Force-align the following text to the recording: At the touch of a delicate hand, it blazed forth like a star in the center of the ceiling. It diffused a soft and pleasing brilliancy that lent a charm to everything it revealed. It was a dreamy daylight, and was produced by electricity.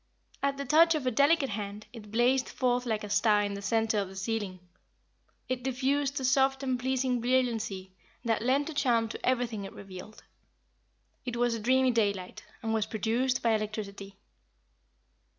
At 0.41 0.57
the 0.57 0.65
touch 0.65 0.95
of 0.95 1.05
a 1.05 1.11
delicate 1.11 1.51
hand, 1.51 1.85
it 1.93 2.09
blazed 2.09 2.49
forth 2.49 2.87
like 2.87 3.03
a 3.03 3.09
star 3.11 3.43
in 3.43 3.53
the 3.53 3.61
center 3.61 3.99
of 3.99 4.07
the 4.09 4.15
ceiling. 4.15 4.59
It 5.47 5.61
diffused 5.61 6.19
a 6.19 6.25
soft 6.25 6.63
and 6.63 6.79
pleasing 6.79 7.21
brilliancy 7.21 7.91
that 8.25 8.41
lent 8.41 8.71
a 8.71 8.73
charm 8.73 9.09
to 9.09 9.23
everything 9.23 9.63
it 9.63 9.73
revealed. 9.73 10.23
It 11.23 11.37
was 11.37 11.53
a 11.53 11.59
dreamy 11.59 11.91
daylight, 11.91 12.43
and 12.63 12.73
was 12.73 12.87
produced 12.87 13.43
by 13.43 13.51
electricity. 13.51 14.17